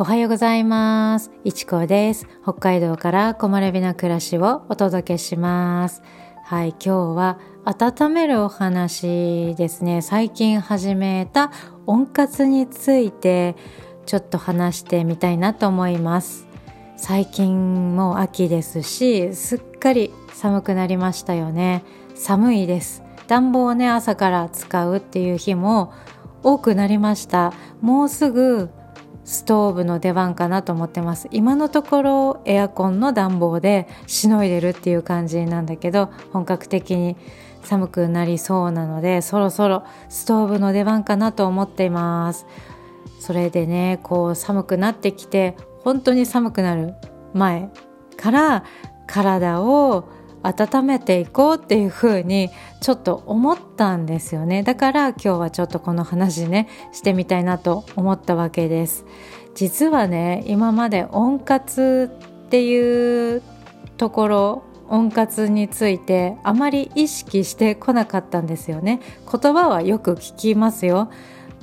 [0.00, 1.32] おはようございます。
[1.42, 2.28] いちこです。
[2.44, 6.02] 北海道から木漏れ日の暮らしをお届けします。
[6.44, 10.00] はい、今日は温めるお話ですね。
[10.00, 11.50] 最近始めた
[11.86, 13.56] 温活について
[14.06, 16.46] ちょっと話してみたいなと思います。
[16.96, 21.82] 最近も秋ですし、すっかり寒くなりましたよね。
[22.14, 23.02] 寒いです。
[23.26, 25.92] 暖房をね、朝から使うっていう日も
[26.44, 27.52] 多くなりました。
[27.80, 28.70] もうすぐ
[29.28, 31.28] ストーブの出番かなと思ってます。
[31.30, 37.14] 今のところエアコンの暖房でしのいでるっていう感じなんだけど本格的に
[37.62, 42.46] 寒くなりそうなのでそろそろストーブの出番かなと思っています。
[43.20, 46.94] それでねこう寒くなってきて本当に寒くなる
[47.34, 47.70] 前
[48.16, 48.64] から
[49.06, 50.08] 体を
[50.42, 54.62] 温めていこうっていう風にちょっと思ったんですよね。
[54.62, 59.04] だから今日はちょっとこの話ねしてみたいなと思ったわけです。
[59.54, 62.10] 実はね今まで温活
[62.46, 63.42] っていう
[63.96, 69.00] ところ温活についてあまり意識してこなかったんですよね。
[69.30, 71.10] 言葉はよく聞きますよ。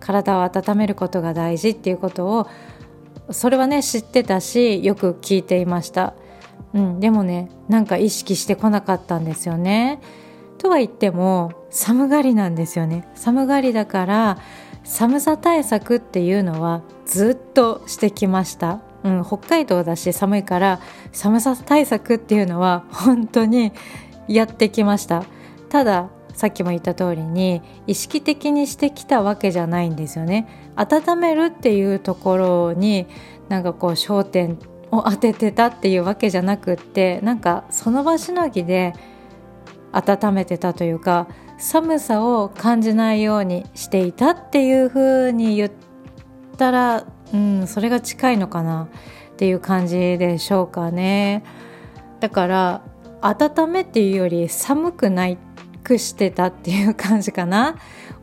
[0.00, 2.46] 体を温めることが大事っていうことを
[3.30, 6.14] それはね知ってたしよく聞いていました。
[6.74, 10.00] うん、でもねなんか意識してこなかったんですよね。
[10.58, 13.08] とは言っても寒がりなんですよね。
[13.14, 14.38] 寒がりだから
[14.84, 18.80] 寒さ対策っていうのはずっとしてきました。
[19.04, 20.80] うん、北海道だし寒いから
[21.12, 23.72] 寒さ対策っていうのは本当に
[24.26, 25.24] やってきました。
[25.68, 30.46] たださっきも言った通りに意識的にしてきたわけじゃないんですよね。
[30.76, 33.06] 温めるっていうところに
[33.48, 34.58] なんかこう焦点
[34.90, 38.94] を当ててたっていうわけじゃなくってなんかその場しのぎで
[39.92, 45.70] 温めてたというか寒さを感じないようにしていたっていう風に言っ
[46.56, 48.88] たら、うん、それが近いのかな
[49.32, 51.44] っていう感じでしょうかね。
[52.20, 52.82] だから
[53.20, 55.38] 温めっていうより寒くない
[55.82, 57.76] くしてたっていう感じかな。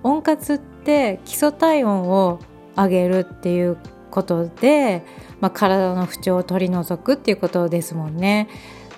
[0.03, 2.39] 温活って基礎体温を
[2.77, 3.77] 上げるっていう
[4.15, 5.03] ことで
[5.41, 8.47] まあ、体の不調を取り除くっていうことですもんね。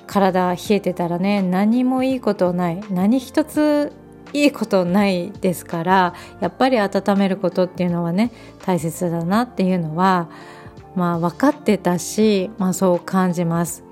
[0.05, 2.81] 体冷えてたらね何もいいことない。
[2.89, 3.91] 何一つ
[4.33, 8.31] いいことないですからやっぱり温めることっていうのはね
[8.65, 10.29] 大切だなっていうのは
[10.95, 13.83] まあ分かってたし、まあ、そう感じます。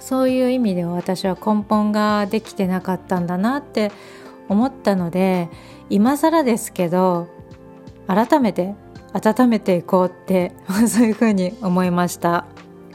[0.00, 3.90] そういう意味では私は根本ができてなかったんだなって
[4.50, 5.48] 思ったので
[5.88, 7.28] 今更ですけど
[8.06, 8.74] 改めて
[9.14, 10.52] 温めていこうって
[10.86, 12.44] そういうふうに思いました。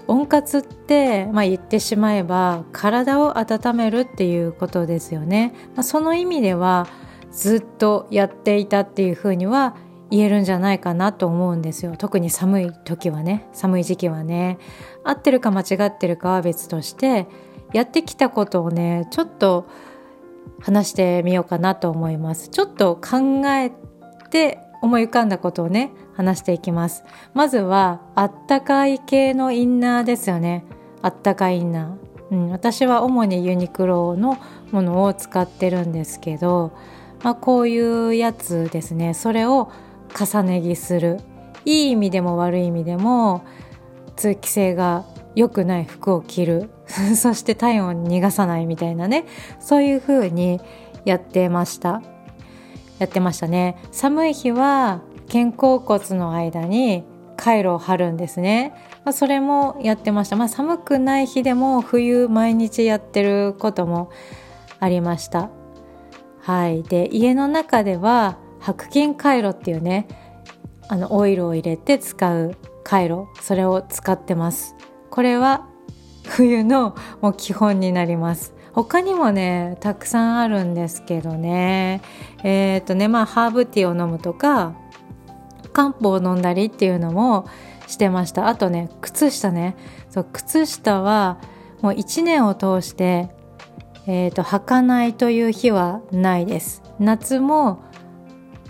[0.07, 6.87] 温活って、まあ、言ってしまえば体を温めるっていうことですよね、まあ、その意味では
[7.31, 9.75] ずっとやっていたっていうふうには
[10.09, 11.93] 言えるんじゃないかなと思うんですよ。
[11.95, 13.47] 特に寒い時はね。
[13.53, 14.57] 寒い時期はね。
[15.03, 17.27] 合ってるか間違ってるかは別として
[17.73, 19.67] やってきたことをねちょっと
[20.61, 22.49] 話してみようかなと思います。
[22.49, 23.71] ちょっと考え
[24.31, 27.03] て思い浮かんだことをね話していきます。
[27.33, 30.65] まずはあったかい系のインナーですよね。
[31.01, 34.37] あったかいインナー、うん、私は主にユニクロの
[34.71, 36.71] ものを使ってるんですけど、
[37.23, 39.13] まあ、こういうやつですね。
[39.13, 39.71] それを
[40.17, 41.19] 重ね着する。
[41.65, 43.43] いい意味でも悪い意味でも
[44.15, 46.69] 通気性が良くない服を着る。
[47.15, 49.25] そして体温を逃がさないみたいなね。
[49.59, 50.61] そういう風に
[51.05, 52.01] やってました。
[52.99, 53.77] やってましたね。
[53.91, 55.01] 寒い日は
[55.31, 57.03] 肩甲骨の間に
[57.37, 58.73] 回路を貼るんですね、
[59.05, 60.35] まあ、それもやってました。
[60.35, 64.11] まあ寒くない日でも冬毎日やってることも
[64.79, 65.49] ありました。
[66.41, 66.83] はい。
[66.83, 70.07] で家の中では白金回路っていうね
[70.89, 74.75] あのオイルを入れて使う回路それを使ってます。
[75.09, 75.67] これは
[76.27, 78.53] 冬のもう基本になります。
[78.73, 82.01] 他にもねたくさんあるんですけどね。
[82.43, 84.75] えっ、ー、とねまあハーブティーを飲むとか
[85.73, 87.47] 漢方を飲んだりっていうのも
[87.87, 88.47] してました。
[88.47, 89.75] あとね靴下ね。
[90.09, 91.39] そう靴下は
[91.81, 93.29] もう1年を通して
[94.11, 96.81] えーと、履かないという日はないです。
[96.99, 97.79] 夏も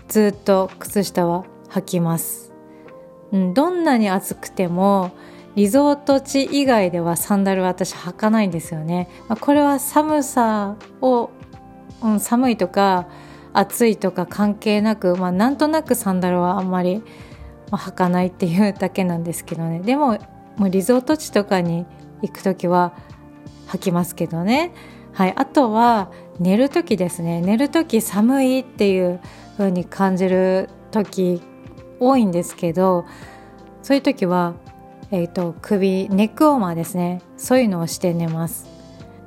[0.06, 2.52] ずっと靴下は履きます、
[3.32, 5.12] うん、どんなに暑くても
[5.60, 9.10] リゾート地以外ではサンダルは私履かないんですよね。
[9.28, 11.28] まあ、これは寒さを、
[12.02, 13.06] うん、寒いとか
[13.52, 17.02] 暑いとか関係なく、まあ、なんとなくサンダルはあんまり、
[17.70, 20.18] まあ、履かないっていうだけなんですけどねでも
[20.56, 21.84] もうリゾート地とかに
[22.22, 22.94] 行く時は
[23.68, 24.72] 履きますけどね。
[25.12, 29.20] はい、あとは寝る時ですね寝る時寒いっていう
[29.58, 31.42] 風に感じる時
[31.98, 33.04] 多いんですけど
[33.82, 34.54] そういう時は、
[35.12, 38.66] えーと、首ネックウォーマーですねそういうのをして寝ます、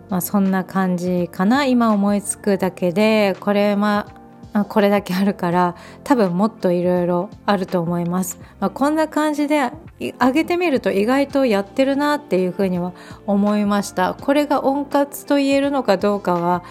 [0.09, 1.65] まあ、そんな感じかな。
[1.65, 4.07] 今思いつくだけでこれま
[4.53, 12.93] あこれだけあるから多分もっといろいろあると思います、まあ、こんな感じで上げてみると意外とやってるなっていうふうには
[13.25, 14.13] 思いました。
[14.13, 16.63] これが温活と言えるのかどうかは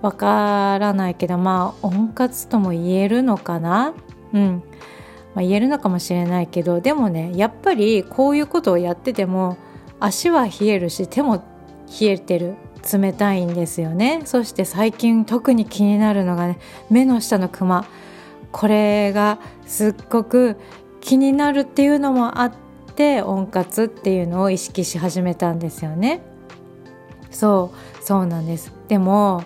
[0.00, 3.92] わからないけどまあ温活とも言えるのかな？
[4.32, 4.62] うん、
[5.34, 9.56] まあ、言えるのかもしれないけどでもねやっぱりこういうことをやってても
[10.00, 11.44] 足は冷えるし手も
[12.00, 12.56] 冷えてる
[12.92, 14.22] 冷たいんですよね。
[14.24, 17.86] そして最近特に気になるのがね目の下のクマ。
[18.52, 20.56] これがすっごく
[21.00, 22.52] 気になるっていうのもあっ
[22.96, 26.22] て温活っていうのを意識し始めたんですよね。
[27.30, 28.72] そうそうなんです。
[28.88, 29.44] でも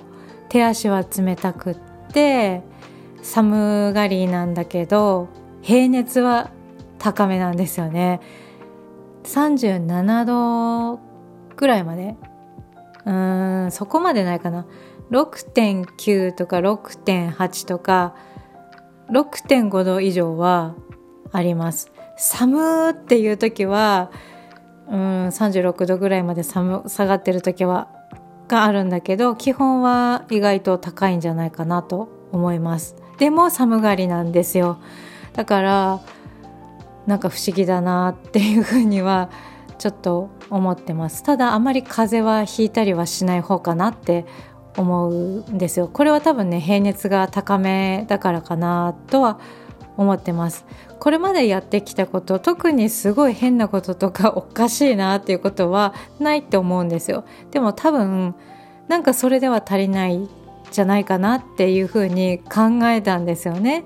[0.49, 1.77] 手足は冷たくっ
[2.13, 2.63] て
[3.23, 5.29] 寒がりなんだけど
[5.65, 6.51] 平熱は
[6.99, 8.21] 高めなんですよね。
[9.23, 11.01] 37度
[11.57, 12.17] ぐらいまで。
[13.07, 14.67] うーんそこまでないかな。
[15.11, 18.15] 6.9とか6.8とか
[19.11, 20.75] 6.5度以上は
[21.33, 21.91] あります。
[22.19, 24.11] 寒っていう時は
[24.89, 27.89] うん36度ぐらいまで寒下がってる時は
[28.49, 32.97] があるんだけど基本は意外と高いんじゃないかなと思います。
[33.17, 34.79] でも寒がりなんですよ。
[35.35, 36.01] だから
[37.07, 39.29] なんか不思議だなっていうふうには
[39.79, 41.23] ちょっと思ってます。
[41.23, 44.25] ただあまり風邪はひいたりはしない方かなって
[44.77, 45.89] 思うんですよ。
[45.89, 49.39] これは多分ね平熱が高めだからかなとは
[49.97, 50.65] 思ってます。
[50.99, 57.25] これまでやってきたこと特にすごい変なこととかおかしいなっていうことはないって思うんですよ。
[57.51, 58.35] でも多分
[58.89, 60.29] なんかそれでは足りない
[60.71, 63.85] じゃないかなっていうふうに考えたんですよね。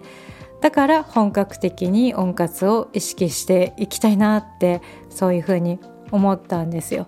[0.60, 5.78] だから本格的に温活を意識していきたいなってそういうふうに
[6.10, 7.06] 思ったんですよ。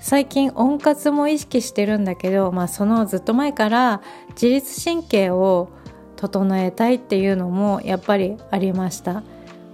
[0.00, 5.70] 最近温活も意識してるんだけど、まあ、そのずっと前から自律神経を
[6.16, 9.22] 整えたいっていうのもやっぱりありました、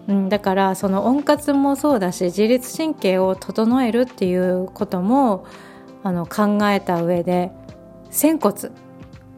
[0.06, 5.46] うん、だからその温活もそうだし自律神経を整えるっていうことも
[6.02, 7.50] あの考えた上で
[8.10, 8.70] 仙骨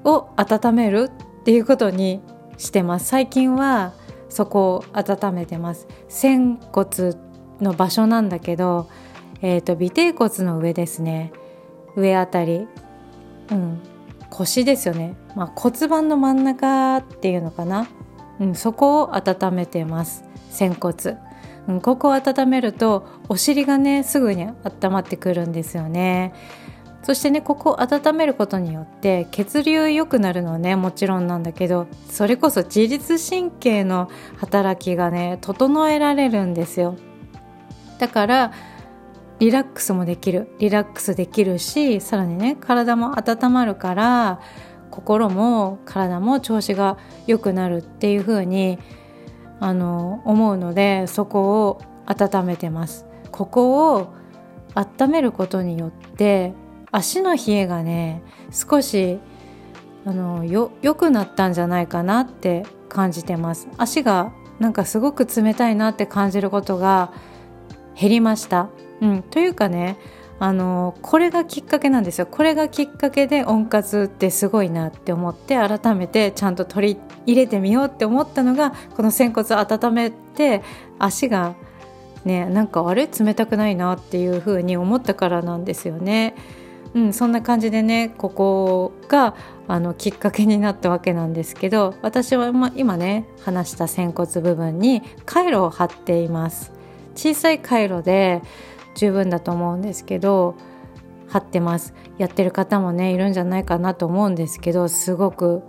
[0.02, 1.10] を温める
[1.40, 2.20] っていうことに
[2.60, 3.06] してます。
[3.06, 3.94] 最近は
[4.28, 5.88] そこを温めてます。
[6.08, 7.14] 仙骨
[7.60, 8.88] の場所なんだけど、
[9.42, 11.32] えーと、尾てい骨の上ですね。
[11.96, 12.68] 上あたり、
[13.50, 13.80] うん、
[14.28, 17.88] 腰ですよね、まあ、骨盤の真ん中っていうのかな、
[18.38, 20.24] うん、そこを温めてます。
[20.50, 21.16] 仙骨、
[21.66, 26.32] うん、ここを温めるとお尻がねすぐに温まってくるんですよね。
[27.10, 36.94] そしてねここを温めることによって血流良くなるのはねもちろんなんだけどそれこそ自律神経の働きがね整えられるんですよ。
[37.98, 38.52] だから
[39.40, 40.54] リラックスもできる。
[40.60, 44.40] リラックスできるしさらにね体も温まるから
[44.92, 46.96] 心も体も調子が
[47.26, 48.78] 良くなるっていう風に
[49.58, 53.04] あの思うのでそこを温めてます。
[53.32, 54.14] ここを
[54.76, 56.54] 温めることによって
[56.92, 59.18] 足の冷えがね少し
[60.04, 63.68] あのよ良くなったんじゃないかなって感じてます。
[63.76, 67.12] 足がなんかすごく冷たいなって感じることが
[67.98, 68.68] 減りました、
[69.00, 69.96] うん、というかね
[70.38, 72.26] あのこれがきっかけなんですよ。
[72.26, 80.62] これがきっかけで温活ってすごいなって思って改めてちゃんと取り入れてみようって思ったのがこの仙骨温めて
[80.98, 81.54] 足が
[82.24, 83.06] ねなんかあれ？
[83.06, 86.34] 冷たくないなっていう風に思ったからなんですよね。
[86.94, 89.34] うん、そんな感じでねここが
[89.68, 96.72] あのきっかけになったわけなんですけど私は今ね話した仙骨部分に回路を貼っています。
[97.14, 98.42] 小さい回路で
[98.94, 100.56] 十分だと思うんですけど
[101.28, 101.94] 貼ってます。
[102.18, 105.62] やってる方もねいるんじゃないかなと思うんですけどすごく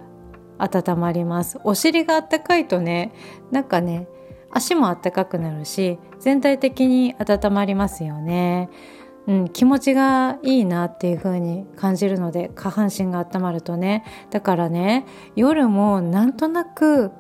[0.58, 1.60] 温まります。
[1.64, 3.14] お尻があったかいとね
[3.52, 4.08] なんかね
[4.50, 8.70] 足もあったかくなるし全体的に温まりますよね。
[9.28, 14.04] うん、気持ちがいいなっていう風に感じるので下半身が温まるとね。
[14.32, 17.12] だからね夜もなんとなく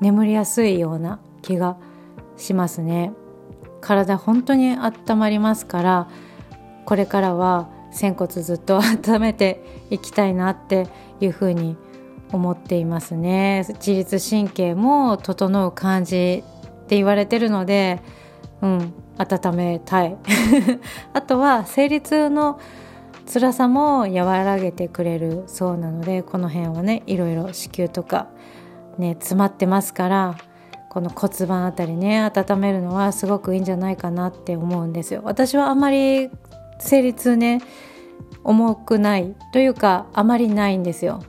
[0.00, 1.76] 眠りやすいような気が
[2.36, 3.12] しますね。
[3.80, 6.08] 体本当に温まりますから
[6.86, 10.88] これからは仙骨ずっと温めていきたいなって
[11.20, 11.76] いう風に
[12.32, 13.64] 思っていますね。
[13.74, 16.42] 自律神経も整う感じ
[16.84, 18.02] って言われてるので
[18.62, 18.94] うん。
[19.18, 20.16] 温めたい。
[21.12, 22.58] あとは生理痛の
[23.32, 28.28] 辛さも和らげてくれるそうなのでこの辺はねいろいろ子宮とか
[28.98, 30.36] ね詰まってますから
[30.90, 35.22] この骨盤あたりね温めるのはすごくいいんじゃないかなって思うんですよ。
[35.24, 36.30] 私はあまり
[36.78, 37.60] 生理痛ね
[38.44, 41.22] 重くないというかあまりないんですよ。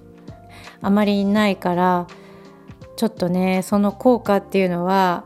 [0.81, 2.07] あまりないから
[2.95, 5.23] ちょっとねその効果っていうのは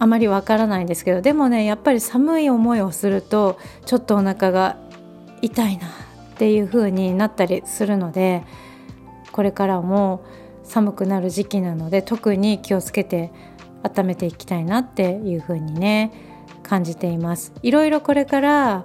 [0.00, 4.76] あまりわからないんですけどでもねやっぱり寒い思いをするとちょっとお腹が
[5.42, 5.90] 痛いなっ
[6.38, 8.42] ていう風になったりするので
[9.30, 10.24] これからも
[10.64, 13.30] 寒くなる時期なので特に気をつけて
[13.82, 16.12] 温めていきたいなっていう風にね
[16.62, 17.52] 感じています。
[17.62, 18.84] いろいろこれから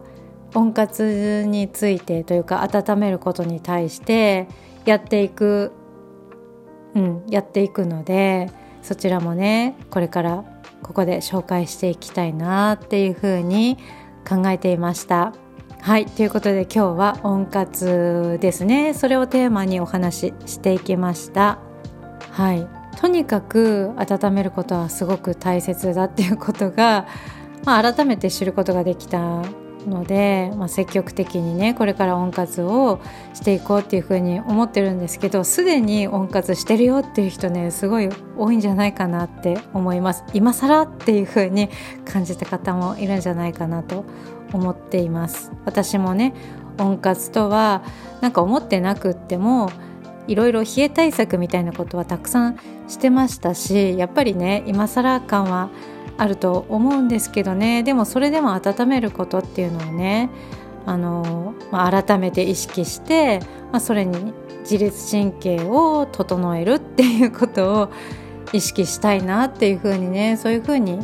[0.53, 4.47] 温活についてというか温めることに対して
[4.85, 5.73] やっていく
[6.95, 8.49] うん、やっていくので
[8.81, 10.45] そちらもねこれから
[10.83, 13.77] ここで紹介していきたいなっていうふうに
[14.27, 15.33] 考えていました。
[15.81, 21.59] はいということで今日は温活ですねそれをテーマにお話ししていきました。
[22.31, 22.67] はい
[22.99, 27.05] とにかく温めることはすごく大切だっていうことが、
[27.65, 29.43] まあ、改めて知ることができた
[29.87, 32.99] ので、まあ、積極的にねこれから温活を
[33.33, 40.23] していこうっていうふうに思ってるんですけどすでに温活してるよっていう人ねすごい多いんじゃないかなって思います。
[40.33, 41.69] 今更っていうふうに
[42.05, 44.05] 感じた方もいるんじゃないかなと
[44.53, 45.51] 思っています。
[45.65, 46.33] 私もね
[46.79, 47.83] 温活とは
[48.21, 49.71] なんか思ってなくっても
[50.27, 55.69] いろいろ冷え対策みたいなことはたくさんしてましたしやっぱりね今更感は
[56.17, 60.29] あると思うんですけどねでもそれでも温めることっていうのをね
[60.85, 63.39] あの、まあ、改めて意識して、
[63.71, 67.91] まあ、それに自律神経を整えるっていうことを
[68.53, 70.99] 意識したいなっていうふうにねそういうふうに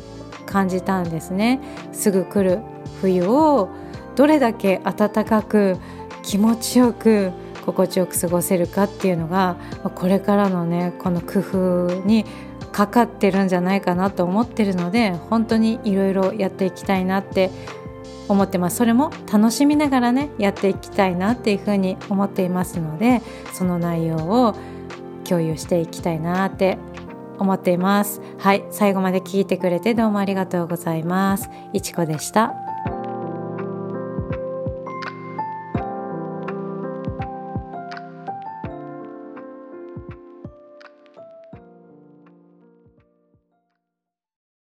[0.46, 1.62] 感じたんですね。
[1.92, 2.60] すぐ来る
[3.02, 3.70] 冬を
[4.16, 5.78] どれだけ暖かく
[6.24, 7.32] 気持ちよく
[7.66, 9.56] 心地よく過ごせるかっていうのが
[9.96, 12.26] これからのねこの工夫に
[12.72, 17.52] かかってるんじゃないかなと思ってるので本当にいろいろやっていきたいなって
[18.28, 18.78] 思ってます。
[18.78, 23.22] それも楽しみながらねやっていきたいなっていうふうに思っていますので
[23.54, 24.56] その内容を
[25.26, 26.78] 共有していきたいなって
[27.40, 28.22] 思っています。
[28.38, 31.50] はい最後まで聞いてくれてどうもありがとうございます。
[31.74, 32.61] いちこでした。